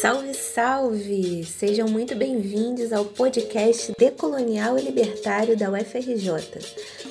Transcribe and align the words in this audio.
Salve, 0.00 0.34
salve! 0.34 1.44
Sejam 1.44 1.86
muito 1.86 2.16
bem-vindos 2.16 2.92
ao 2.92 3.04
podcast 3.04 3.92
Decolonial 3.98 4.78
e 4.78 4.82
Libertário 4.82 5.56
da 5.56 5.70
UFRJ. 5.70 6.58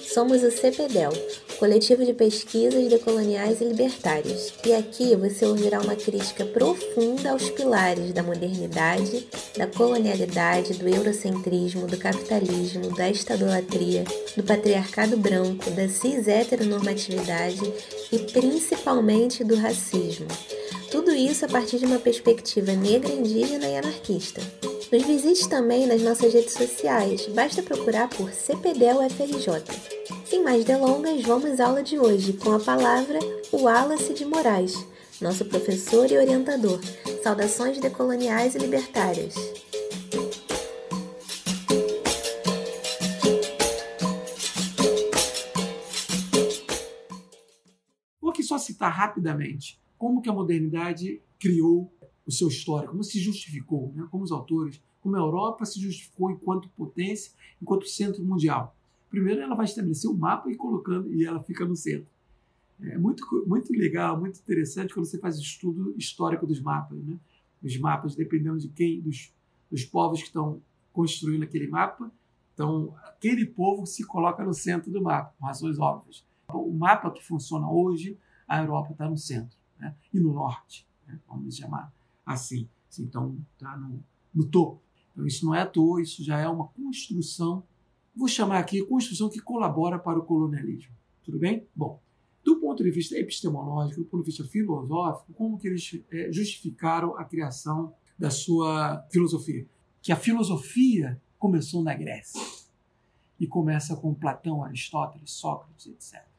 Somos 0.01 0.43
o 0.43 0.51
CPDEL, 0.51 1.11
Coletivo 1.57 2.03
de 2.03 2.13
Pesquisas 2.13 2.89
Decoloniais 2.89 3.61
e 3.61 3.65
Libertárias, 3.65 4.53
e 4.65 4.73
aqui 4.73 5.15
você 5.15 5.45
ouvirá 5.45 5.79
uma 5.79 5.95
crítica 5.95 6.43
profunda 6.43 7.31
aos 7.31 7.49
pilares 7.51 8.11
da 8.11 8.23
modernidade, 8.23 9.27
da 9.57 9.67
colonialidade, 9.67 10.73
do 10.73 10.89
eurocentrismo, 10.89 11.87
do 11.87 11.97
capitalismo, 11.97 12.93
da 12.95 13.09
estadolatria, 13.09 14.03
do 14.35 14.43
patriarcado 14.43 15.15
branco, 15.15 15.69
da 15.71 15.87
cis-heteronormatividade 15.87 17.61
e 18.11 18.19
principalmente 18.19 19.43
do 19.43 19.55
racismo. 19.55 20.27
Tudo 21.11 21.19
isso 21.29 21.43
a 21.43 21.49
partir 21.49 21.77
de 21.77 21.85
uma 21.85 21.99
perspectiva 21.99 22.71
negra, 22.71 23.11
indígena 23.11 23.67
e 23.67 23.75
anarquista. 23.75 24.41
Nos 24.89 25.03
visite 25.03 25.49
também 25.49 25.85
nas 25.85 26.01
nossas 26.01 26.33
redes 26.33 26.53
sociais, 26.53 27.27
basta 27.27 27.61
procurar 27.61 28.07
por 28.07 28.31
CPDEL 28.31 29.05
UFRJ. 29.05 29.61
Sem 30.25 30.41
mais 30.41 30.63
delongas, 30.63 31.21
vamos 31.23 31.59
à 31.59 31.67
aula 31.67 31.83
de 31.83 31.99
hoje 31.99 32.31
com 32.31 32.53
a 32.53 32.59
palavra 32.61 33.19
Wallace 33.51 34.13
de 34.13 34.23
Moraes, 34.23 34.73
nosso 35.19 35.43
professor 35.43 36.09
e 36.09 36.17
orientador. 36.17 36.79
Saudações 37.21 37.77
decoloniais 37.77 38.55
e 38.55 38.59
libertárias. 38.59 39.35
Vou 48.21 48.31
aqui 48.31 48.43
só 48.43 48.57
citar 48.57 48.93
rapidamente 48.93 49.81
como 50.01 50.19
que 50.19 50.27
a 50.31 50.33
modernidade 50.33 51.21
criou 51.39 51.93
o 52.25 52.31
seu 52.31 52.47
histórico, 52.47 52.93
como 52.93 53.03
se 53.03 53.19
justificou, 53.19 53.93
né? 53.95 54.07
como 54.09 54.23
os 54.23 54.31
autores, 54.31 54.81
como 54.99 55.15
a 55.15 55.19
Europa 55.19 55.63
se 55.63 55.79
justificou 55.79 56.31
enquanto 56.31 56.67
potência, 56.69 57.31
enquanto 57.61 57.85
centro 57.87 58.25
mundial. 58.25 58.75
Primeiro, 59.11 59.41
ela 59.41 59.53
vai 59.53 59.65
estabelecer 59.65 60.09
o 60.09 60.13
um 60.15 60.17
mapa 60.17 60.49
e 60.49 60.55
colocando 60.55 61.13
e 61.13 61.23
ela 61.23 61.43
fica 61.43 61.65
no 61.65 61.75
centro. 61.75 62.07
É 62.81 62.97
muito, 62.97 63.23
muito 63.45 63.71
legal, 63.73 64.19
muito 64.19 64.39
interessante 64.39 64.91
quando 64.91 65.05
você 65.05 65.19
faz 65.19 65.37
estudo 65.37 65.93
histórico 65.95 66.47
dos 66.47 66.59
mapas. 66.59 66.97
Né? 66.97 67.19
Os 67.61 67.77
mapas, 67.77 68.15
dependendo 68.15 68.57
de 68.57 68.69
quem, 68.69 68.99
dos, 69.01 69.31
dos 69.69 69.85
povos 69.85 70.21
que 70.21 70.29
estão 70.29 70.59
construindo 70.91 71.43
aquele 71.43 71.67
mapa, 71.67 72.11
então 72.55 72.95
aquele 73.03 73.45
povo 73.45 73.85
se 73.85 74.03
coloca 74.03 74.43
no 74.43 74.51
centro 74.55 74.89
do 74.89 74.99
mapa, 74.99 75.35
por 75.37 75.45
razões 75.45 75.77
óbvias. 75.77 76.25
O 76.51 76.73
mapa 76.73 77.11
que 77.11 77.23
funciona 77.23 77.69
hoje, 77.69 78.17
a 78.47 78.63
Europa 78.63 78.93
está 78.93 79.07
no 79.07 79.15
centro 79.15 79.60
né? 79.81 79.95
e 80.13 80.19
no 80.19 80.31
norte, 80.31 80.87
né? 81.07 81.19
vamos 81.27 81.57
chamar 81.57 81.91
assim. 82.25 82.69
Então, 82.99 83.37
está 83.53 83.75
no, 83.75 84.03
no 84.33 84.45
topo. 84.45 84.81
Então, 85.11 85.25
isso 85.25 85.45
não 85.45 85.55
é 85.55 85.61
à 85.61 85.65
toa, 85.65 86.01
isso 86.01 86.23
já 86.23 86.37
é 86.39 86.47
uma 86.47 86.67
construção, 86.67 87.63
vou 88.15 88.27
chamar 88.27 88.59
aqui 88.59 88.85
construção 88.85 89.29
que 89.29 89.39
colabora 89.39 89.97
para 89.97 90.19
o 90.19 90.23
colonialismo. 90.23 90.93
Tudo 91.23 91.39
bem? 91.39 91.65
Bom, 91.75 91.99
do 92.43 92.57
ponto 92.59 92.83
de 92.83 92.91
vista 92.91 93.17
epistemológico, 93.17 94.01
do 94.01 94.07
ponto 94.07 94.23
de 94.23 94.31
vista 94.31 94.43
filosófico, 94.43 95.33
como 95.33 95.57
que 95.57 95.67
eles 95.67 96.01
é, 96.11 96.31
justificaram 96.31 97.17
a 97.17 97.25
criação 97.25 97.93
da 98.17 98.29
sua 98.29 99.05
filosofia? 99.11 99.65
Que 100.01 100.11
a 100.11 100.15
filosofia 100.15 101.21
começou 101.37 101.83
na 101.83 101.93
Grécia 101.93 102.41
e 103.39 103.47
começa 103.47 103.95
com 103.95 104.13
Platão, 104.13 104.63
Aristóteles, 104.63 105.31
Sócrates, 105.31 105.87
etc. 105.87 106.30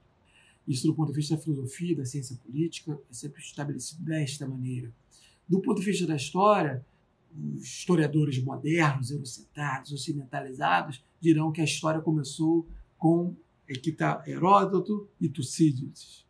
Isso, 0.66 0.86
do 0.86 0.94
ponto 0.94 1.08
de 1.10 1.16
vista 1.16 1.36
da 1.36 1.42
filosofia, 1.42 1.96
da 1.96 2.04
ciência 2.04 2.36
política, 2.36 2.98
é 3.10 3.12
sempre 3.12 3.40
estabelecido 3.40 4.02
desta 4.02 4.46
maneira. 4.46 4.92
Do 5.48 5.60
ponto 5.60 5.80
de 5.80 5.86
vista 5.86 6.06
da 6.06 6.16
história, 6.16 6.84
os 7.56 7.64
historiadores 7.64 8.42
modernos, 8.42 9.10
eurocentrados, 9.10 9.92
ocidentalizados, 9.92 11.04
dirão 11.20 11.50
que 11.50 11.60
a 11.60 11.64
história 11.64 12.00
começou 12.00 12.66
com 12.96 13.34
Heródoto 14.26 15.08
e 15.20 15.28
Tucídides. 15.28 16.26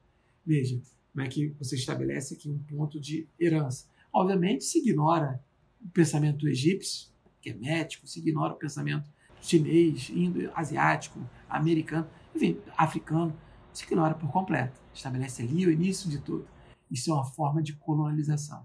Veja 0.46 0.80
como 1.12 1.24
é 1.24 1.28
que 1.28 1.48
você 1.58 1.76
estabelece 1.76 2.34
aqui 2.34 2.48
um 2.48 2.58
ponto 2.58 2.98
de 3.00 3.26
herança. 3.38 3.86
Obviamente, 4.12 4.64
se 4.64 4.78
ignora 4.78 5.42
o 5.80 5.88
pensamento 5.88 6.48
egípcio, 6.48 7.08
que 7.40 7.50
é 7.50 7.54
mético, 7.54 8.06
se 8.06 8.20
ignora 8.20 8.54
o 8.54 8.56
pensamento 8.56 9.10
chinês, 9.40 10.08
indo, 10.10 10.50
asiático, 10.54 11.18
americano, 11.48 12.08
enfim, 12.34 12.58
africano 12.76 13.36
se 13.72 13.84
ignora 13.84 14.14
por 14.14 14.30
completo. 14.30 14.80
Estabelece 14.94 15.42
ali 15.42 15.66
o 15.66 15.70
início 15.70 16.08
de 16.08 16.18
tudo. 16.18 16.46
Isso 16.90 17.10
é 17.10 17.14
uma 17.14 17.24
forma 17.24 17.62
de 17.62 17.72
colonialização. 17.74 18.64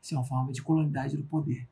Isso 0.00 0.14
é 0.14 0.18
uma 0.18 0.24
forma 0.24 0.52
de 0.52 0.62
colonialidade 0.62 1.16
do 1.16 1.24
poder 1.24 1.68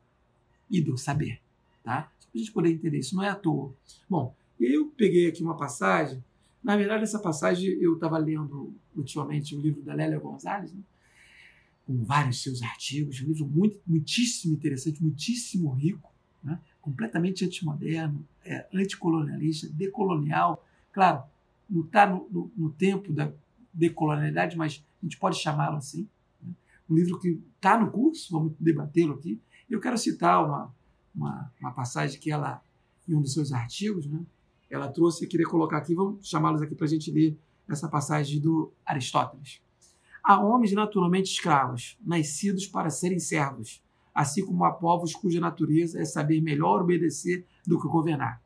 e 0.69 0.81
do 0.81 0.97
saber. 0.97 1.41
Tá? 1.83 2.11
Só 2.19 2.27
para 2.29 2.35
a 2.35 2.39
gente 2.39 2.51
poder 2.51 2.71
entender, 2.71 2.99
isso 2.99 3.15
não 3.15 3.23
é 3.23 3.29
à 3.29 3.35
toa. 3.35 3.73
Bom, 4.09 4.35
eu 4.59 4.87
peguei 4.97 5.27
aqui 5.27 5.41
uma 5.41 5.55
passagem. 5.55 6.23
Na 6.63 6.75
verdade, 6.75 7.03
essa 7.03 7.19
passagem 7.19 7.69
eu 7.81 7.93
estava 7.93 8.17
lendo 8.17 8.73
ultimamente 8.95 9.55
o 9.55 9.61
livro 9.61 9.81
da 9.81 9.93
Lélia 9.93 10.19
Gonzalez, 10.19 10.73
né? 10.73 10.81
com 11.85 12.03
vários 12.03 12.43
seus 12.43 12.61
artigos, 12.61 13.21
um 13.21 13.27
livro 13.27 13.47
muito, 13.47 13.79
muitíssimo 13.87 14.53
interessante, 14.53 15.01
muitíssimo 15.01 15.69
rico, 15.71 16.11
né? 16.43 16.59
completamente 16.81 17.45
antimoderno, 17.45 18.27
é, 18.43 18.67
anticolonialista, 18.73 19.69
decolonial. 19.69 20.65
Claro, 20.91 21.23
não 21.69 21.81
está 21.81 22.07
no, 22.07 22.27
no, 22.29 22.51
no, 22.55 22.69
tempo 22.71 23.11
da 23.11 23.31
decolonialidade, 23.73 24.57
mas 24.57 24.83
a 25.01 25.05
gente 25.05 25.17
pode 25.17 25.37
chamá-lo 25.37 25.77
assim. 25.77 26.07
Né? 26.41 26.53
Um 26.89 26.95
livro 26.95 27.19
que 27.19 27.41
está 27.55 27.79
no 27.79 27.91
curso, 27.91 28.31
vamos 28.31 28.53
debatê-lo 28.59 29.13
aqui. 29.13 29.41
Eu 29.69 29.79
quero 29.79 29.97
citar 29.97 30.43
uma, 30.45 30.73
uma, 31.13 31.51
uma, 31.59 31.71
passagem 31.71 32.19
que 32.19 32.31
ela, 32.31 32.61
em 33.07 33.15
um 33.15 33.21
dos 33.21 33.33
seus 33.33 33.51
artigos, 33.51 34.07
né, 34.07 34.25
ela 34.69 34.87
trouxe 34.87 35.25
e 35.25 35.27
queria 35.27 35.45
colocar 35.45 35.77
aqui, 35.77 35.93
vamos 35.93 36.27
chamá-los 36.27 36.61
aqui 36.61 36.75
para 36.75 36.85
a 36.85 36.89
gente 36.89 37.11
ler 37.11 37.37
essa 37.67 37.89
passagem 37.89 38.39
do 38.39 38.71
Aristóteles. 38.85 39.61
Há 40.23 40.39
homens 40.39 40.73
naturalmente 40.73 41.31
escravos, 41.31 41.97
nascidos 42.01 42.67
para 42.67 42.89
serem 42.89 43.19
servos, 43.19 43.81
assim 44.13 44.45
como 44.45 44.63
há 44.65 44.71
povos 44.71 45.13
cuja 45.13 45.39
natureza 45.39 46.01
é 46.01 46.05
saber 46.05 46.41
melhor 46.41 46.81
obedecer 46.81 47.45
do 47.65 47.79
que 47.79 47.87
governar. 47.87 48.41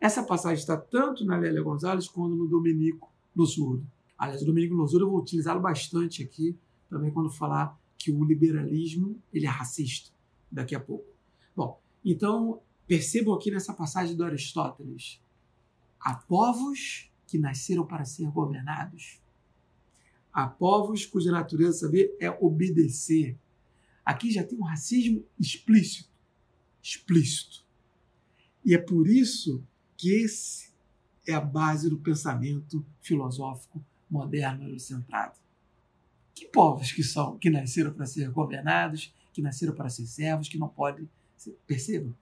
Essa 0.00 0.22
passagem 0.22 0.58
está 0.58 0.76
tanto 0.76 1.24
na 1.24 1.36
Lélia 1.36 1.62
Gonzalez 1.62 2.08
quanto 2.08 2.34
no 2.34 2.46
Domenico 2.46 3.12
Losurdo. 3.34 3.86
Aliás, 4.18 4.42
o 4.42 4.46
Domenico 4.46 4.74
Losurdo 4.74 5.06
eu 5.06 5.10
vou 5.10 5.20
utilizá-lo 5.20 5.60
bastante 5.60 6.22
aqui, 6.22 6.56
também 6.88 7.10
quando 7.10 7.30
falar 7.30 7.78
que 7.98 8.12
o 8.12 8.24
liberalismo 8.24 9.20
ele 9.32 9.46
é 9.46 9.48
racista, 9.48 10.10
daqui 10.50 10.74
a 10.74 10.80
pouco. 10.80 11.06
Bom, 11.56 11.80
então 12.04 12.60
percebam 12.86 13.34
aqui 13.34 13.50
nessa 13.50 13.72
passagem 13.72 14.14
do 14.14 14.24
Aristóteles: 14.24 15.20
há 15.98 16.14
povos 16.14 17.10
que 17.26 17.38
nasceram 17.38 17.86
para 17.86 18.04
ser 18.04 18.30
governados. 18.30 19.20
Há 20.32 20.48
povos 20.48 21.06
cuja 21.06 21.30
natureza 21.30 21.78
saber 21.78 22.16
é 22.20 22.28
obedecer. 22.28 23.38
Aqui 24.04 24.30
já 24.30 24.44
tem 24.44 24.58
um 24.58 24.64
racismo 24.64 25.24
explícito. 25.38 26.10
Explícito. 26.82 27.64
E 28.64 28.74
é 28.74 28.78
por 28.78 29.08
isso 29.08 29.64
que 30.04 30.12
esse 30.12 30.68
é 31.26 31.32
a 31.32 31.40
base 31.40 31.88
do 31.88 31.98
pensamento 31.98 32.84
filosófico 33.00 33.82
moderno 34.10 34.64
eurocentrado. 34.64 35.38
Que 36.34 36.44
povos 36.44 36.92
que 36.92 37.02
são, 37.02 37.38
que 37.38 37.48
nasceram 37.48 37.90
para 37.90 38.04
ser 38.04 38.30
governados, 38.30 39.14
que 39.32 39.40
nasceram 39.40 39.74
para 39.74 39.88
ser 39.88 40.04
servos, 40.06 40.46
que 40.46 40.58
não 40.58 40.68
podem 40.68 41.08
ser, 41.38 41.58
percebam? 41.66 42.14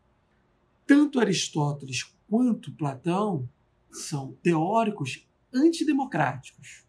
Tanto 0.87 1.19
Aristóteles 1.19 2.05
quanto 2.31 2.71
Platão 2.71 3.49
são 3.91 4.33
teóricos 4.41 5.27
antidemocráticos. 5.53 6.85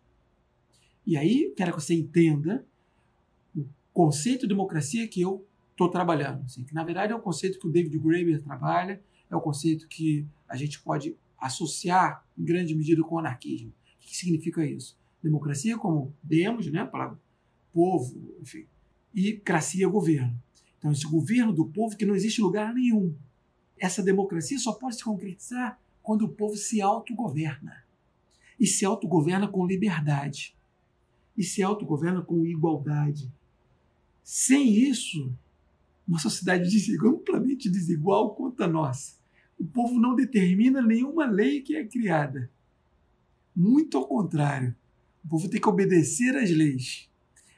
E 1.07 1.17
aí, 1.17 1.55
quero 1.57 1.73
que 1.73 1.81
você 1.81 1.95
entenda 1.95 2.63
o 3.55 3.65
conceito 3.91 4.41
de 4.41 4.49
democracia 4.49 5.07
que 5.07 5.21
eu 5.21 5.43
estou 5.71 5.89
trabalhando. 5.89 6.43
Assim, 6.43 6.63
que, 6.63 6.73
na 6.75 6.83
verdade, 6.83 7.13
é 7.13 7.15
o 7.15 7.19
conceito 7.19 7.57
que 7.57 7.67
o 7.67 7.71
David 7.71 7.97
Graeber 7.97 8.43
trabalha, 8.43 9.01
é 9.27 9.35
o 9.35 9.41
conceito 9.41 9.87
que 9.87 10.27
a 10.53 10.55
gente 10.55 10.79
pode 10.79 11.17
associar 11.35 12.23
em 12.37 12.45
grande 12.45 12.75
medida 12.75 13.03
com 13.03 13.15
o 13.15 13.19
anarquismo. 13.19 13.69
O 13.69 13.99
que 13.99 14.15
significa 14.15 14.63
isso? 14.63 14.95
Democracia 15.21 15.75
como 15.79 16.15
demos, 16.21 16.71
né, 16.71 16.85
para 16.85 17.17
povo, 17.73 18.35
enfim, 18.39 18.67
e 19.15 19.33
cracia 19.33 19.87
governo. 19.87 20.39
Então, 20.77 20.91
esse 20.91 21.07
governo 21.07 21.51
do 21.51 21.65
povo 21.65 21.97
que 21.97 22.05
não 22.05 22.13
existe 22.13 22.39
lugar 22.39 22.71
nenhum. 22.71 23.15
Essa 23.79 24.03
democracia 24.03 24.59
só 24.59 24.73
pode 24.73 24.97
se 24.97 25.03
concretizar 25.03 25.79
quando 26.03 26.25
o 26.25 26.29
povo 26.29 26.55
se 26.55 26.79
autogoverna. 26.79 27.83
E 28.59 28.67
se 28.67 28.85
autogoverna 28.85 29.47
com 29.47 29.65
liberdade. 29.65 30.55
E 31.35 31.43
se 31.43 31.63
autogoverna 31.63 32.21
com 32.21 32.45
igualdade. 32.45 33.33
Sem 34.23 34.71
isso, 34.71 35.33
uma 36.07 36.19
sociedade 36.19 36.65
desigual, 36.69 37.15
amplamente 37.15 37.71
desigual 37.71 38.35
quanto 38.35 38.61
a 38.61 38.67
nossa, 38.67 39.15
o 39.57 39.65
povo 39.65 39.99
não 39.99 40.15
determina 40.15 40.81
nenhuma 40.81 41.25
lei 41.25 41.61
que 41.61 41.75
é 41.75 41.85
criada. 41.85 42.49
Muito 43.55 43.97
ao 43.97 44.07
contrário. 44.07 44.75
O 45.23 45.27
povo 45.27 45.49
tem 45.49 45.61
que 45.61 45.69
obedecer 45.69 46.35
às 46.35 46.49
leis. 46.49 47.09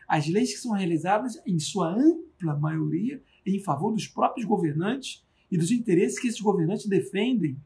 As 0.07 0.27
leis 0.27 0.53
que 0.53 0.59
são 0.59 0.74
realizadas 0.74 1.42
em 1.45 1.57
sua 1.57 1.92
ampla 1.92 2.56
maioria 2.57 3.21
em 3.45 3.59
favor 3.59 3.92
dos 3.92 4.07
próprios 4.07 4.45
governantes 4.45 5.24
e 5.51 5.57
dos 5.57 5.71
interesses 5.71 6.19
que 6.19 6.27
esses 6.27 6.42
governantes 6.42 6.88
defendem 6.88 7.57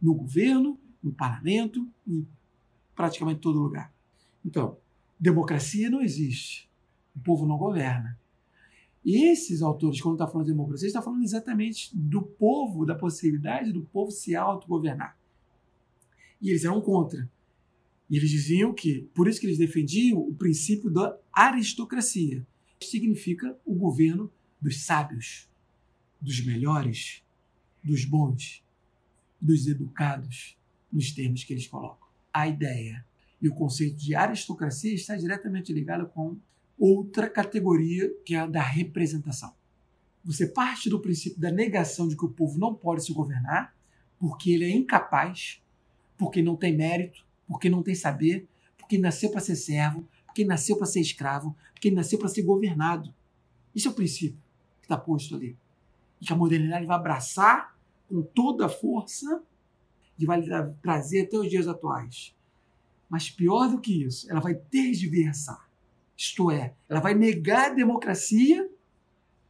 no 0.00 0.14
governo, 0.14 0.78
no 1.02 1.12
parlamento, 1.12 1.88
em 2.06 2.26
praticamente 2.94 3.40
todo 3.40 3.58
lugar. 3.58 3.92
Então, 4.44 4.76
democracia 5.18 5.88
não 5.88 6.02
existe. 6.02 6.68
O 7.14 7.20
povo 7.20 7.46
não 7.46 7.56
governa. 7.56 8.18
Esses 9.04 9.62
autores, 9.62 10.00
quando 10.00 10.14
está 10.14 10.28
falando 10.28 10.46
de 10.46 10.52
democracia, 10.52 10.86
está 10.86 11.02
falando 11.02 11.24
exatamente 11.24 11.90
do 11.92 12.22
povo, 12.22 12.86
da 12.86 12.94
possibilidade 12.94 13.72
do 13.72 13.82
povo 13.82 14.10
se 14.12 14.36
autogovernar. 14.36 15.18
E 16.40 16.50
eles 16.50 16.64
eram 16.64 16.80
contra. 16.80 17.28
E 18.08 18.16
eles 18.16 18.30
diziam 18.30 18.72
que, 18.72 19.08
por 19.14 19.26
isso 19.26 19.40
que 19.40 19.46
eles 19.46 19.58
defendiam 19.58 20.18
o 20.18 20.34
princípio 20.34 20.90
da 20.90 21.18
aristocracia. 21.32 22.46
Que 22.78 22.86
significa 22.86 23.58
o 23.64 23.74
governo 23.74 24.30
dos 24.60 24.84
sábios, 24.84 25.48
dos 26.20 26.44
melhores, 26.44 27.22
dos 27.82 28.04
bons, 28.04 28.62
dos 29.40 29.66
educados, 29.66 30.56
nos 30.92 31.10
termos 31.12 31.42
que 31.42 31.52
eles 31.52 31.66
colocam. 31.66 32.08
A 32.32 32.46
ideia 32.46 33.04
e 33.40 33.48
o 33.48 33.54
conceito 33.54 33.96
de 33.96 34.14
aristocracia 34.14 34.94
está 34.94 35.16
diretamente 35.16 35.72
ligado 35.72 36.06
com 36.06 36.36
outra 36.78 37.28
categoria, 37.28 38.12
que 38.24 38.34
é 38.34 38.40
a 38.40 38.46
da 38.46 38.62
representação. 38.62 39.52
Você 40.24 40.46
parte 40.46 40.88
do 40.88 41.00
princípio 41.00 41.40
da 41.40 41.50
negação 41.50 42.06
de 42.06 42.16
que 42.16 42.24
o 42.24 42.30
povo 42.30 42.58
não 42.58 42.74
pode 42.74 43.04
se 43.04 43.12
governar, 43.12 43.74
porque 44.18 44.52
ele 44.52 44.64
é 44.64 44.70
incapaz, 44.70 45.60
porque 46.16 46.40
não 46.40 46.54
tem 46.54 46.76
mérito, 46.76 47.26
porque 47.46 47.68
não 47.68 47.82
tem 47.82 47.94
saber, 47.94 48.46
porque 48.78 48.98
nasceu 48.98 49.30
para 49.30 49.40
ser 49.40 49.56
servo, 49.56 50.06
porque 50.26 50.44
nasceu 50.44 50.76
para 50.76 50.86
ser 50.86 51.00
escravo, 51.00 51.56
porque 51.72 51.90
nasceu 51.90 52.18
para 52.18 52.28
ser 52.28 52.42
governado. 52.42 53.12
Esse 53.74 53.88
é 53.88 53.90
o 53.90 53.94
princípio 53.94 54.38
que 54.80 54.84
está 54.84 54.96
posto 54.96 55.34
ali. 55.34 55.56
E 56.20 56.26
que 56.26 56.32
a 56.32 56.36
modernidade 56.36 56.86
vai 56.86 56.96
abraçar 56.96 57.76
com 58.08 58.22
toda 58.22 58.66
a 58.66 58.68
força 58.68 59.42
e 60.18 60.24
vai 60.24 60.40
trazer 60.80 61.22
até 61.22 61.36
os 61.36 61.50
dias 61.50 61.66
atuais. 61.66 62.34
Mas 63.08 63.28
pior 63.28 63.68
do 63.68 63.80
que 63.80 64.04
isso, 64.04 64.30
ela 64.30 64.40
vai 64.40 64.54
tergiversar. 64.54 65.68
Isto 66.16 66.50
é, 66.50 66.74
ela 66.88 67.00
vai 67.00 67.14
negar 67.14 67.70
a 67.70 67.74
democracia, 67.74 68.68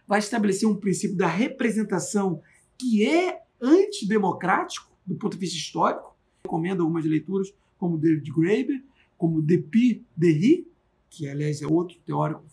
vai 0.06 0.19
estabelecer 0.19 0.69
um 0.69 0.76
princípio 0.76 1.17
da 1.17 1.26
representação 1.26 2.43
que 2.79 3.06
é 3.06 3.43
antidemocrático 3.61 4.91
do 5.06 5.14
ponto 5.17 5.32
de 5.32 5.38
vista 5.38 5.56
histórico. 5.56 6.17
Recomendo 6.44 6.82
algumas 6.82 7.05
leituras, 7.05 7.53
como 7.79 7.99
David 7.99 8.32
Graeber, 8.32 8.82
como 9.17 9.43
Depi 9.43 10.05
Derry, 10.17 10.67
que 11.11 11.29
aliás 11.29 11.62
é 11.62 11.67
outro 11.67 11.99
teórico 12.05 12.44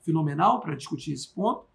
fenomenal 0.00 0.60
para 0.60 0.76
discutir 0.76 1.12
esse 1.12 1.28
ponto, 1.28 1.66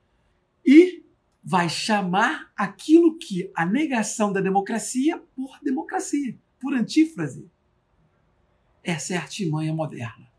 e 0.65 1.03
vai 1.43 1.67
chamar 1.69 2.51
aquilo 2.55 3.17
que 3.17 3.51
a 3.55 3.65
negação 3.65 4.31
da 4.31 4.41
democracia 4.41 5.21
por 5.35 5.59
democracia, 5.61 6.37
por 6.59 6.73
antífrase 6.73 7.49
essa 8.83 9.13
é 9.13 9.17
a 9.17 9.21
artimanha 9.21 9.73
moderna. 9.73 10.30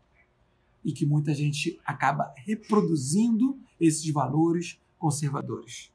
E 0.83 0.91
que 0.91 1.05
muita 1.05 1.33
gente 1.33 1.79
acaba 1.85 2.33
reproduzindo 2.37 3.57
esses 3.79 4.09
valores 4.11 4.79
conservadores, 4.97 5.91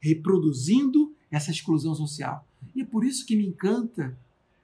reproduzindo 0.00 1.14
essa 1.30 1.50
exclusão 1.50 1.94
social. 1.94 2.46
E 2.74 2.82
é 2.82 2.84
por 2.84 3.04
isso 3.04 3.26
que 3.26 3.36
me 3.36 3.46
encanta 3.46 4.18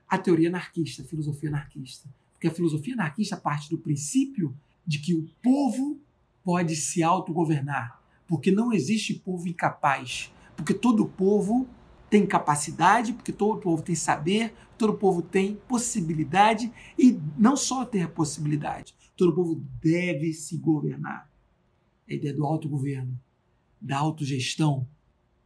a 0.09 0.19
teoria 0.19 0.49
anarquista, 0.49 1.03
a 1.03 1.07
filosofia 1.07 1.49
anarquista. 1.49 2.09
Porque 2.33 2.49
a 2.49 2.51
filosofia 2.55 2.95
anarquista 2.95 3.37
parte 3.37 3.71
do 3.71 3.79
princípio 3.79 4.55
de 4.87 4.99
que 4.99 5.15
o 5.15 5.29
povo 5.43 6.01
pode 6.43 6.75
se 6.77 7.03
autogovernar, 7.03 8.03
porque 8.27 8.51
não 8.51 8.73
existe 8.73 9.15
povo 9.15 9.49
incapaz, 9.49 10.33
porque 10.57 10.75
todo 10.75 11.07
povo 11.07 11.69
tem 12.13 12.27
capacidade, 12.27 13.15
porque 13.15 13.33
todo 13.33 13.59
povo 13.59 13.83
tem 13.83 13.95
saber, 13.95 14.53
todo 14.77 14.99
povo 14.99 15.23
tem 15.23 15.57
possibilidade 15.67 16.71
e 16.99 17.19
não 17.39 17.57
só 17.57 17.87
ter 17.87 18.11
possibilidade, 18.11 18.95
todo 19.17 19.35
povo 19.35 19.65
deve 19.81 20.35
se 20.35 20.59
governar. 20.59 21.27
A 22.07 22.13
ideia 22.13 22.35
do 22.35 22.45
autogoverno, 22.45 23.19
da 23.81 23.97
autogestão, 23.97 24.87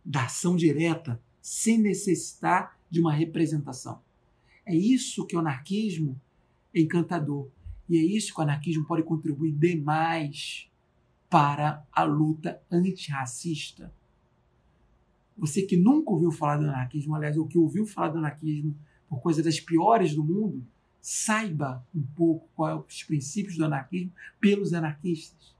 da 0.05 0.25
ação 0.25 0.57
direta, 0.57 1.23
sem 1.41 1.79
necessitar 1.79 2.77
de 2.91 2.99
uma 3.01 3.13
representação. 3.13 4.03
É 4.67 4.75
isso 4.75 5.25
que 5.25 5.37
o 5.37 5.39
anarquismo 5.39 6.21
é 6.75 6.81
encantador. 6.81 7.49
E 7.89 7.97
é 7.97 8.03
isso 8.03 8.35
que 8.35 8.41
o 8.41 8.43
anarquismo 8.43 8.85
pode 8.85 9.05
contribuir 9.05 9.53
demais 9.53 10.69
para 11.31 11.87
a 11.93 12.03
luta 12.03 12.61
antirracista 12.69 13.95
você 15.37 15.63
que 15.63 15.77
nunca 15.77 16.11
ouviu 16.11 16.31
falar 16.31 16.57
do 16.57 16.65
anarquismo, 16.65 17.15
aliás, 17.15 17.37
ou 17.37 17.47
que 17.47 17.59
ouviu 17.59 17.87
falar 17.87 18.09
do 18.09 18.19
anarquismo 18.19 18.75
por 19.09 19.21
coisa 19.21 19.43
das 19.43 19.61
piores 19.61 20.15
do 20.15 20.25
mundo, 20.25 20.65
saiba 21.01 21.87
um 21.95 22.03
pouco 22.03 22.49
quais 22.57 22.75
são 22.75 22.85
os 22.89 23.03
princípios 23.05 23.57
do 23.57 23.65
anarquismo 23.65 24.11
pelos 24.41 24.73
anarquistas. 24.73 25.55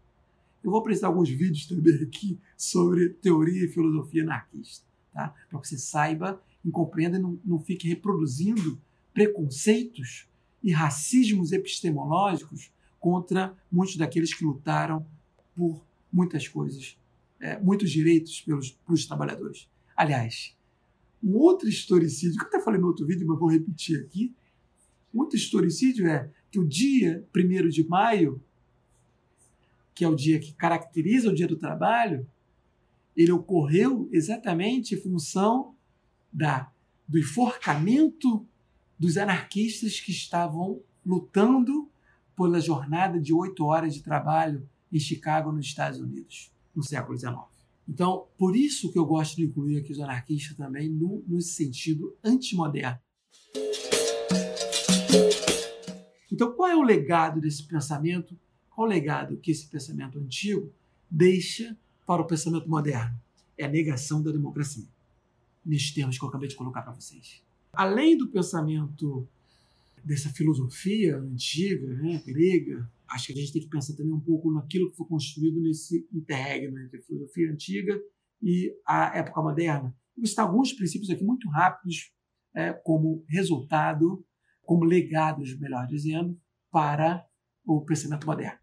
Eu 0.65 0.71
vou 0.71 0.81
apresentar 0.81 1.09
alguns 1.09 1.29
vídeos 1.29 1.67
também 1.67 1.95
aqui 2.03 2.39
sobre 2.57 3.11
teoria 3.11 3.65
e 3.65 3.69
filosofia 3.69 4.25
anarquista, 4.25 4.85
tá? 5.13 5.33
para 5.49 5.61
que 5.61 5.69
você 5.69 5.79
saiba 5.79 6.43
e 6.65 6.71
compreenda 6.71 7.19
e 7.19 7.21
não, 7.21 7.39
não 7.45 7.59
fique 7.61 7.87
reproduzindo 7.87 8.81
preconceitos 9.15 10.27
e 10.63 10.73
racismos 10.73 11.53
epistemológicos 11.53 12.73
contra 12.99 13.57
muitos 13.71 13.97
daqueles 13.97 14.35
que 14.35 14.45
lutaram 14.45 15.07
por 15.55 15.81
muitas 16.13 16.49
coisas 16.49 16.99
é, 17.41 17.59
muitos 17.59 17.91
direitos 17.91 18.41
pelos, 18.41 18.71
pelos 18.71 19.07
trabalhadores. 19.07 19.69
Aliás, 19.97 20.57
um 21.23 21.35
outro 21.35 21.69
historicídio, 21.69 22.39
que 22.39 22.45
eu 22.45 22.49
até 22.49 22.61
falei 22.61 22.81
no 22.81 22.87
outro 22.87 23.07
vídeo, 23.07 23.27
mas 23.27 23.39
vou 23.39 23.49
repetir 23.49 24.01
aqui. 24.01 24.35
Outro 25.13 25.37
historicídio 25.37 26.07
é 26.07 26.31
que 26.51 26.59
o 26.59 26.67
dia 26.67 27.27
1 27.35 27.69
de 27.69 27.87
maio, 27.87 28.43
que 29.95 30.05
é 30.05 30.09
o 30.09 30.15
dia 30.15 30.39
que 30.39 30.53
caracteriza 30.53 31.31
o 31.31 31.35
dia 31.35 31.47
do 31.47 31.57
trabalho, 31.57 32.29
ele 33.17 33.33
ocorreu 33.33 34.09
exatamente 34.13 34.95
em 34.95 35.01
função 35.01 35.75
da, 36.31 36.71
do 37.09 37.19
enforcamento 37.19 38.47
dos 38.99 39.17
anarquistas 39.17 39.99
que 40.01 40.11
estavam 40.11 40.83
lutando 41.05 41.89
pela 42.37 42.61
jornada 42.61 43.19
de 43.19 43.33
oito 43.33 43.65
horas 43.65 43.95
de 43.95 44.03
trabalho 44.03 44.69
em 44.93 45.01
Chicago, 45.01 45.51
nos 45.51 45.67
Estados 45.67 45.99
Unidos 45.99 46.55
no 46.77 46.83
século 46.83 47.19
XIX. 47.19 47.35
Então, 47.89 48.27
por 48.37 48.55
isso 48.55 48.93
que 48.93 48.99
eu 48.99 49.07
gosto 49.07 49.37
de 49.37 49.45
incluir 49.45 49.79
aqui 49.79 49.93
os 49.93 50.01
anarquistas 50.01 50.57
também 50.57 50.89
no, 50.91 51.25
no 51.27 51.41
sentido 51.41 52.15
antimoderno. 52.23 52.99
Então, 56.31 56.53
qual 56.53 56.69
é 56.69 56.77
o 56.77 56.83
legado 56.83 57.41
desse 57.41 57.63
pensamento? 57.63 58.39
Qual 58.69 58.87
o 58.87 58.91
legado 58.91 59.39
que 59.39 59.51
esse 59.51 59.67
pensamento 59.69 60.19
antigo 60.19 60.71
deixa 61.11 61.77
para 62.05 62.21
o 62.21 62.27
pensamento 62.27 62.69
moderno? 62.69 63.19
É 63.57 63.65
a 63.65 63.69
negação 63.69 64.23
da 64.23 64.31
democracia, 64.31 64.87
nestes 65.65 65.95
termos 65.95 66.19
que 66.19 66.25
eu 66.25 66.29
acabei 66.29 66.49
de 66.49 66.57
colocar 66.57 66.83
para 66.83 66.93
vocês. 66.93 67.43
Além 67.73 68.19
do 68.19 68.29
pensamento 68.29 69.27
dessa 70.05 70.29
filosofia 70.29 71.17
antiga, 71.17 71.95
né, 71.95 72.23
grega, 72.27 72.91
acho 73.11 73.27
que 73.27 73.33
a 73.33 73.37
gente 73.37 73.53
tem 73.53 73.63
que 73.63 73.69
pensar 73.69 73.95
também 73.97 74.13
um 74.13 74.21
pouco 74.21 74.53
naquilo 74.53 74.91
que 74.91 74.97
foi 74.97 75.07
construído 75.07 75.61
nesse 75.61 76.09
interregno 76.13 76.79
entre 76.81 76.99
a 76.99 77.03
filosofia 77.03 77.51
antiga 77.51 77.99
e 78.43 78.73
a 78.87 79.19
época 79.19 79.43
moderna. 79.43 79.97
Vou 80.17 80.27
citar 80.27 80.47
alguns 80.47 80.73
princípios 80.73 81.11
aqui 81.11 81.25
muito 81.25 81.49
rápidos 81.51 82.13
é, 82.55 82.73
como 82.73 83.25
resultado, 83.29 84.25
como 84.63 84.85
legados, 84.85 85.59
melhor 85.59 85.87
dizendo, 85.87 86.39
para 86.71 87.25
o 87.65 87.85
pensamento 87.85 88.27
moderno. 88.27 88.59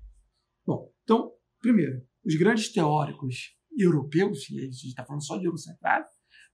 Bom, 0.65 0.91
então, 1.03 1.31
primeiro, 1.61 2.01
os 2.25 2.35
grandes 2.35 2.71
teóricos 2.71 3.55
europeus, 3.77 4.49
e 4.49 4.59
a 4.59 4.61
gente 4.63 4.87
está 4.87 5.05
falando 5.05 5.25
só 5.25 5.37
de 5.37 5.45
eurocentrário, 5.45 6.05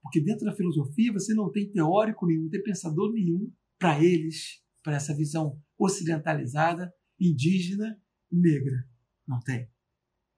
porque 0.01 0.21
dentro 0.21 0.45
da 0.45 0.55
filosofia 0.55 1.11
você 1.11 1.33
não 1.33 1.51
tem 1.51 1.71
teórico 1.71 2.25
nenhum, 2.25 2.43
não 2.43 2.49
tem 2.49 2.63
pensador 2.63 3.11
nenhum 3.11 3.51
para 3.77 4.03
eles, 4.03 4.61
para 4.83 4.95
essa 4.95 5.15
visão 5.15 5.59
ocidentalizada 5.77 6.91
indígena 7.19 8.01
negra. 8.31 8.87
Não 9.27 9.39
tem. 9.39 9.69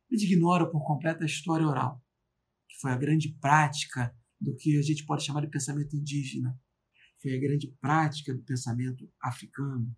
Eles 0.10 0.24
ignoram 0.24 0.70
por 0.70 0.86
completo 0.86 1.24
a 1.24 1.26
história 1.26 1.68
oral, 1.68 2.04
que 2.68 2.78
foi 2.80 2.92
a 2.92 2.98
grande 2.98 3.34
prática 3.40 4.16
do 4.40 4.56
que 4.56 4.78
a 4.78 4.82
gente 4.82 5.06
pode 5.06 5.24
chamar 5.24 5.42
de 5.42 5.50
pensamento 5.50 5.96
indígena. 5.96 6.60
Foi 7.22 7.34
a 7.36 7.40
grande 7.40 7.68
prática 7.80 8.34
do 8.34 8.44
pensamento 8.44 9.10
africano. 9.22 9.96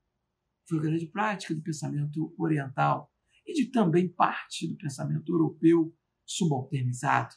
Foi 0.67 0.77
a 0.79 0.81
grande 0.81 1.07
prática 1.07 1.55
do 1.55 1.61
pensamento 1.61 2.33
oriental 2.37 3.11
e 3.45 3.53
de 3.53 3.71
também 3.71 4.07
parte 4.07 4.67
do 4.67 4.77
pensamento 4.77 5.31
europeu 5.31 5.95
subalternizado. 6.25 7.35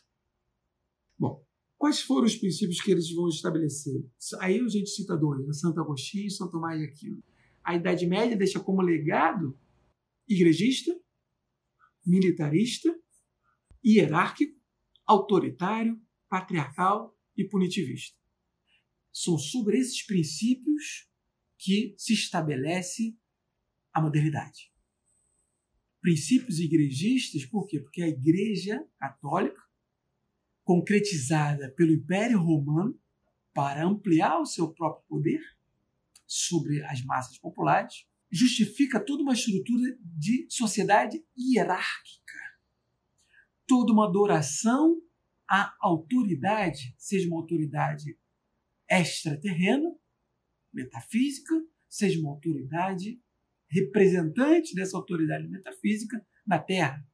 Bom, 1.19 1.45
quais 1.79 2.01
foram 2.01 2.27
os 2.27 2.37
princípios 2.37 2.81
que 2.81 2.91
eles 2.91 3.13
vão 3.13 3.29
estabelecer? 3.29 4.05
Aí 4.41 4.59
a 4.59 4.69
gente 4.69 4.91
cita 4.91 5.17
dois, 5.17 5.47
né? 5.47 5.53
Santo 5.53 5.81
Agostinho 5.81 6.27
e 6.27 6.31
São 6.31 6.51
Tomás 6.51 6.79
de 6.79 6.87
Aquino 6.87 7.23
a 7.67 7.75
Idade 7.75 8.07
Média 8.07 8.37
deixa 8.37 8.61
como 8.61 8.81
legado 8.81 9.59
igrejista, 10.29 10.97
militarista 12.07 12.97
hierárquico, 13.85 14.57
autoritário, 15.05 16.01
patriarcal 16.29 17.19
e 17.37 17.45
punitivista. 17.45 18.17
São 19.13 19.37
sobre 19.37 19.79
esses 19.79 20.07
princípios 20.07 21.11
que 21.59 21.95
se 21.99 22.13
estabelece 22.13 23.19
a 23.93 24.01
modernidade. 24.01 24.73
Princípios 26.01 26.61
igrejistas, 26.61 27.45
por 27.47 27.67
quê? 27.67 27.81
Porque 27.81 28.03
a 28.03 28.09
Igreja 28.09 28.87
Católica, 28.97 29.61
concretizada 30.63 31.73
pelo 31.73 31.93
Império 31.93 32.39
Romano 32.39 32.97
para 33.53 33.85
ampliar 33.85 34.39
o 34.41 34.47
seu 34.47 34.73
próprio 34.73 35.05
poder 35.09 35.56
sobre 36.27 36.83
as 36.85 37.03
massas 37.05 37.39
populares, 37.39 38.07
justifica 38.31 38.99
toda 38.99 39.23
uma 39.23 39.35
estrutura 39.35 39.97
de 40.01 40.47
sociedade 40.51 41.25
hierárquica, 41.37 42.39
toda 43.67 43.93
uma 43.93 44.09
adoração 44.09 45.01
à 45.49 45.75
autoridade, 45.81 46.95
seja 46.99 47.29
uma 47.29 47.39
autoridade 47.39 48.19
extraterrena, 48.91 49.95
metafísica, 50.73 51.55
seja 51.89 52.21
uma 52.21 52.31
autoridade 52.31 53.21
representante 53.69 54.75
dessa 54.75 54.97
autoridade 54.97 55.49
metafísica 55.49 56.25
na 56.47 56.59
Terra. 56.59 57.05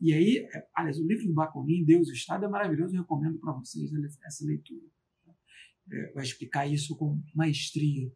E 0.00 0.12
aí, 0.12 0.46
é, 0.52 0.68
aliás, 0.74 0.98
o 0.98 1.06
livro 1.06 1.26
do 1.26 1.34
Bakunin, 1.34 1.84
Deus 1.84 2.08
e 2.08 2.12
Estado, 2.12 2.44
é 2.44 2.48
maravilhoso, 2.48 2.94
eu 2.94 3.02
recomendo 3.02 3.38
para 3.38 3.52
vocês 3.52 3.90
essa 4.24 4.44
leitura. 4.44 4.86
É, 5.90 6.12
vai 6.12 6.24
explicar 6.24 6.66
isso 6.66 6.96
com 6.96 7.22
maestria. 7.34 8.10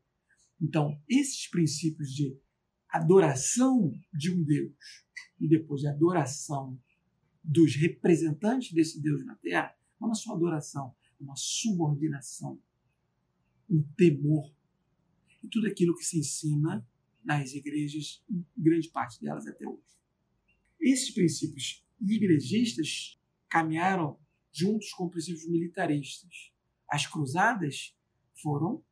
Então, 0.60 1.00
esses 1.08 1.48
princípios 1.48 2.10
de 2.10 2.38
adoração 2.88 3.92
de 4.12 4.32
um 4.32 4.42
Deus 4.42 4.74
e 5.40 5.48
depois 5.48 5.82
de 5.82 5.88
adoração 5.88 6.80
dos 7.42 7.76
representantes 7.76 8.72
desse 8.72 9.00
Deus 9.00 9.24
na 9.24 9.36
Terra, 9.36 9.74
não 10.00 10.10
é 10.10 10.14
só 10.14 10.34
adoração, 10.34 10.94
é 11.20 11.22
uma 11.22 11.36
subordinação 11.36 12.60
um 13.68 13.82
temor. 13.96 14.50
E 15.42 15.48
tudo 15.48 15.66
aquilo 15.66 15.94
que 15.94 16.04
se 16.04 16.18
ensina 16.18 16.86
nas 17.24 17.52
igrejas, 17.52 18.24
grande 18.56 18.88
parte 18.88 19.20
delas 19.20 19.46
até 19.46 19.66
hoje. 19.66 19.82
Esses 20.80 21.10
princípios 21.10 21.84
igrejistas 22.00 23.20
caminharam 23.48 24.18
juntos 24.52 24.90
com 24.92 25.08
princípios 25.08 25.46
militaristas. 25.46 26.52
As 26.88 27.06
cruzadas 27.06 27.94
foram 28.42 28.82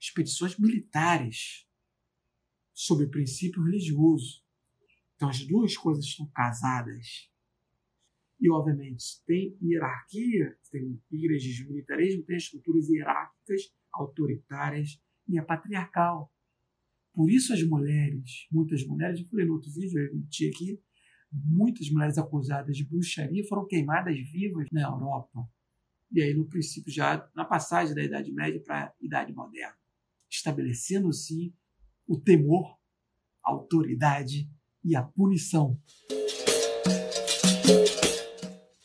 expedições 0.00 0.58
militares 0.58 1.66
sob 2.72 3.04
o 3.04 3.10
princípio 3.10 3.62
religioso. 3.62 4.44
Então 5.14 5.28
as 5.28 5.44
duas 5.46 5.76
coisas 5.76 6.04
estão 6.04 6.26
casadas. 6.30 7.30
E, 8.38 8.50
obviamente, 8.50 9.02
tem 9.26 9.56
hierarquia, 9.62 10.58
tem 10.70 11.02
igrejismo 11.10 11.70
e 11.70 11.72
militarismo, 11.72 12.22
tem 12.24 12.36
estruturas 12.36 12.88
hierárquicas 12.88 13.72
autoritárias 13.92 15.00
e 15.26 15.38
é 15.38 15.42
patriarcal. 15.42 16.30
Por 17.14 17.30
isso 17.30 17.54
as 17.54 17.62
mulheres, 17.62 18.46
muitas 18.52 18.86
mulheres, 18.86 19.20
eu 19.20 19.26
falei 19.26 19.46
no 19.46 19.54
outro 19.54 19.72
vídeo, 19.72 19.98
eu 19.98 20.12
emiti 20.12 20.50
aqui, 20.50 20.78
muitas 21.32 21.90
mulheres 21.90 22.18
acusadas 22.18 22.76
de 22.76 22.84
bruxaria 22.84 23.42
foram 23.48 23.66
queimadas 23.66 24.18
vivas 24.30 24.68
na 24.70 24.82
Europa. 24.82 25.48
E 26.12 26.22
aí, 26.22 26.34
no 26.34 26.46
princípio, 26.46 26.92
já 26.92 27.28
na 27.34 27.44
passagem 27.44 27.94
da 27.94 28.04
Idade 28.04 28.30
Média 28.32 28.62
para 28.62 28.84
a 28.84 28.94
Idade 29.00 29.32
Moderna, 29.32 29.76
estabelecendo, 30.36 31.12
sim, 31.12 31.52
o 32.06 32.18
temor, 32.18 32.78
a 33.44 33.50
autoridade 33.50 34.48
e 34.84 34.94
a 34.94 35.02
punição. 35.02 35.80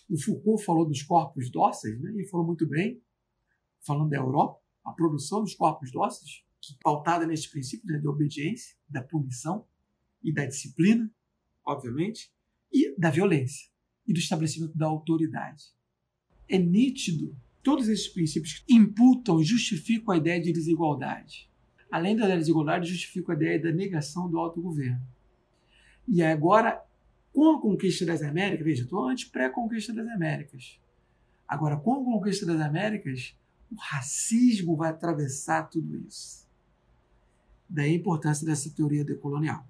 O 0.10 0.17
Foucault 0.20 0.63
falou 0.63 0.86
dos 0.86 1.03
corpos 1.03 1.50
dóceis, 1.50 2.00
né? 2.01 2.12
e 2.22 2.27
falou 2.27 2.46
muito 2.46 2.67
bem, 2.67 3.01
falando 3.86 4.10
da 4.10 4.17
Europa, 4.17 4.60
a 4.84 4.91
produção 4.91 5.41
dos 5.41 5.55
corpos 5.55 5.91
dóceis, 5.91 6.43
pautada 6.84 7.25
nesse 7.25 7.50
princípio 7.50 7.88
né, 7.88 8.00
da 8.00 8.10
obediência, 8.10 8.75
da 8.89 9.01
punição 9.01 9.65
e 10.24 10.34
da 10.34 10.46
disciplina, 10.46 11.10
obviamente, 11.65 12.31
e 12.72 12.96
da 12.98 13.10
violência 13.10 13.70
e 14.08 14.13
do 14.13 14.20
estabelecimento 14.20 14.77
da 14.77 14.88
autoridade. 14.88 15.63
É 16.48 16.58
nítido, 16.58 17.36
todos 17.63 17.88
esses 17.88 18.08
princípios 18.08 18.63
imputam 18.68 19.39
e 19.39 19.44
justificam 19.44 20.13
a 20.13 20.18
ideia 20.18 20.41
de 20.41 20.51
desigualdade. 20.51 21.50
Além 21.91 22.15
da 22.15 22.36
desigualdade, 22.36 22.89
justificam 22.89 23.34
a 23.34 23.38
ideia 23.38 23.62
da 23.62 23.72
negação 23.72 24.30
do 24.30 24.39
autogoverno. 24.39 25.01
E 26.08 26.24
agora, 26.24 26.82
com 27.34 27.58
a 27.58 27.62
conquista 27.62 28.06
das 28.06 28.22
Américas, 28.22 28.65
veja, 28.65 28.84
estou 28.84 29.08
antes 29.08 29.25
pré-conquista 29.25 29.94
das 29.94 30.08
Américas. 30.08 30.80
Agora, 31.48 31.77
com 31.77 32.01
a 32.01 32.03
conquista 32.03 32.46
das 32.46 32.62
Américas, 32.62 33.36
o 33.72 33.75
racismo 33.75 34.75
vai 34.75 34.89
atravessar 34.89 35.63
tudo 35.63 35.96
isso. 35.96 36.50
Daí 37.70 37.91
a 37.91 37.96
importância 37.96 38.46
dessa 38.46 38.70
teoria 38.70 39.03
decolonial. 39.03 39.65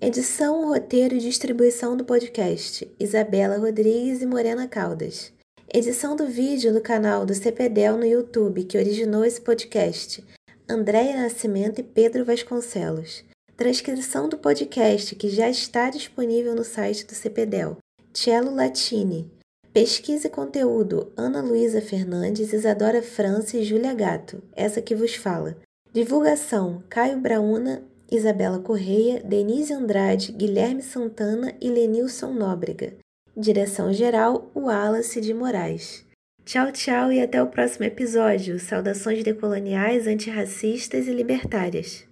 Edição, 0.00 0.68
roteiro 0.68 1.16
e 1.16 1.18
distribuição 1.18 1.96
do 1.96 2.04
podcast: 2.04 2.88
Isabela 3.00 3.58
Rodrigues 3.58 4.22
e 4.22 4.26
Morena 4.26 4.68
Caldas. 4.68 5.32
Edição 5.74 6.14
do 6.14 6.26
vídeo 6.26 6.72
do 6.72 6.80
canal 6.80 7.26
do 7.26 7.34
CPDEL 7.34 7.96
no 7.96 8.06
YouTube, 8.06 8.64
que 8.64 8.78
originou 8.78 9.24
esse 9.24 9.40
podcast: 9.40 10.24
Andréia 10.68 11.20
Nascimento 11.20 11.80
e 11.80 11.82
Pedro 11.82 12.24
Vasconcelos. 12.24 13.24
Transcrição 13.56 14.28
do 14.28 14.38
podcast, 14.38 15.16
que 15.16 15.28
já 15.28 15.50
está 15.50 15.90
disponível 15.90 16.54
no 16.54 16.62
site 16.62 17.04
do 17.04 17.14
CPDEL: 17.14 17.78
Cello 18.14 18.54
Latini. 18.54 19.37
Pesquisa 19.72 20.26
e 20.26 20.30
conteúdo: 20.30 21.12
Ana 21.16 21.42
Luísa 21.42 21.80
Fernandes, 21.80 22.52
Isadora 22.52 23.02
França 23.02 23.56
e 23.56 23.64
Júlia 23.64 23.94
Gato, 23.94 24.42
essa 24.54 24.82
que 24.82 24.94
vos 24.94 25.14
fala. 25.14 25.56
Divulgação: 25.92 26.82
Caio 26.88 27.18
Brauna 27.18 27.82
Isabela 28.10 28.58
Correia, 28.58 29.22
Denise 29.22 29.72
Andrade, 29.72 30.32
Guilherme 30.32 30.82
Santana 30.82 31.54
e 31.60 31.68
Lenilson 31.68 32.32
Nóbrega. 32.32 32.94
Direção-geral, 33.36 34.50
Wallace 34.56 35.20
de 35.20 35.34
Moraes. 35.34 36.06
Tchau, 36.42 36.72
tchau 36.72 37.12
e 37.12 37.20
até 37.20 37.42
o 37.42 37.48
próximo 37.48 37.84
episódio. 37.84 38.58
Saudações 38.58 39.22
decoloniais, 39.22 40.06
antirracistas 40.06 41.06
e 41.06 41.12
libertárias. 41.12 42.07